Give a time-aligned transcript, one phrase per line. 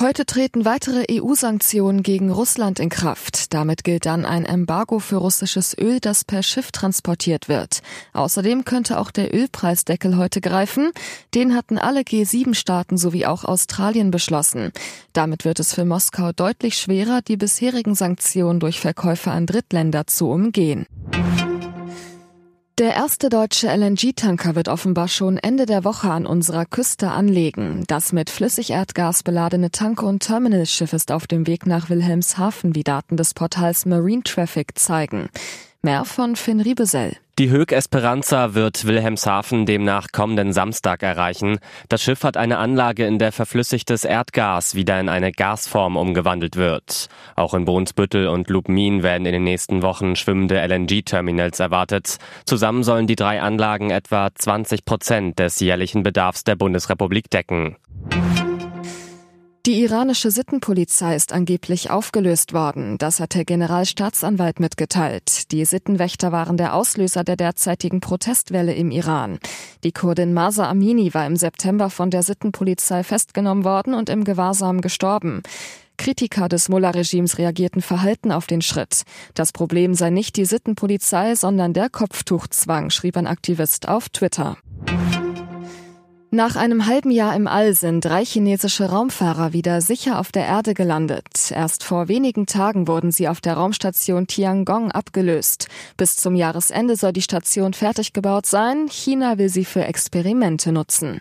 [0.00, 3.52] Heute treten weitere EU-Sanktionen gegen Russland in Kraft.
[3.52, 7.82] Damit gilt dann ein Embargo für russisches Öl, das per Schiff transportiert wird.
[8.14, 10.92] Außerdem könnte auch der Ölpreisdeckel heute greifen.
[11.34, 14.72] Den hatten alle G7-Staaten sowie auch Australien beschlossen.
[15.12, 20.30] Damit wird es für Moskau deutlich schwerer, die bisherigen Sanktionen durch Verkäufe an Drittländer zu
[20.30, 20.86] umgehen.
[22.80, 27.84] Der erste deutsche LNG-Tanker wird offenbar schon Ende der Woche an unserer Küste anlegen.
[27.88, 33.18] Das mit Flüssigerdgas beladene Tank- und Terminalschiff ist auf dem Weg nach Wilhelmshaven, wie Daten
[33.18, 35.28] des Portals Marine Traffic zeigen.
[35.82, 37.18] Mehr von Finn Riebesell.
[37.40, 41.58] Die Höck Esperanza wird Wilhelmshaven demnach kommenden Samstag erreichen.
[41.88, 47.08] Das Schiff hat eine Anlage, in der verflüssigtes Erdgas wieder in eine Gasform umgewandelt wird.
[47.36, 52.18] Auch in Brunsbüttel und Lubmin werden in den nächsten Wochen schwimmende LNG-Terminals erwartet.
[52.44, 57.76] Zusammen sollen die drei Anlagen etwa 20 Prozent des jährlichen Bedarfs der Bundesrepublik decken.
[59.66, 62.96] Die iranische Sittenpolizei ist angeblich aufgelöst worden.
[62.96, 65.52] Das hat der Generalstaatsanwalt mitgeteilt.
[65.52, 69.38] Die Sittenwächter waren der Auslöser der derzeitigen Protestwelle im Iran.
[69.84, 74.80] Die Kurdin Masa Amini war im September von der Sittenpolizei festgenommen worden und im Gewahrsam
[74.80, 75.42] gestorben.
[75.98, 79.02] Kritiker des Mullah-Regimes reagierten verhalten auf den Schritt.
[79.34, 84.56] Das Problem sei nicht die Sittenpolizei, sondern der Kopftuchzwang, schrieb ein Aktivist auf Twitter.
[86.32, 90.74] Nach einem halben Jahr im All sind drei chinesische Raumfahrer wieder sicher auf der Erde
[90.74, 91.50] gelandet.
[91.50, 95.66] Erst vor wenigen Tagen wurden sie auf der Raumstation Tiangong abgelöst.
[95.96, 98.86] Bis zum Jahresende soll die Station fertig gebaut sein.
[98.88, 101.20] China will sie für Experimente nutzen.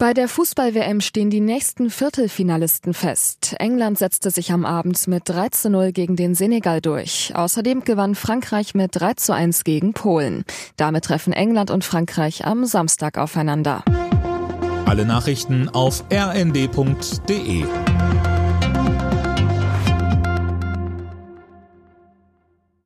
[0.00, 3.54] Bei der Fußball-WM stehen die nächsten Viertelfinalisten fest.
[3.58, 7.32] England setzte sich am Abend mit 3 zu 0 gegen den Senegal durch.
[7.34, 10.46] Außerdem gewann Frankreich mit 3 zu 1 gegen Polen.
[10.78, 13.84] Damit treffen England und Frankreich am Samstag aufeinander.
[14.86, 17.64] Alle Nachrichten auf rnd.de